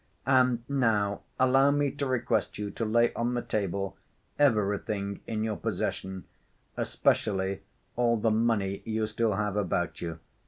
[0.25, 3.97] "And now allow me to request you to lay on the table
[4.39, 6.23] everything in your possession,
[6.75, 7.61] especially
[7.95, 10.17] all the money you still have about you."